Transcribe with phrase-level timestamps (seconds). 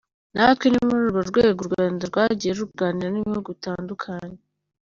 [0.33, 4.39] Natwe ni muri urwo rwego u Rwanda rwagiye ruganira n’ibihugu bitandukanye.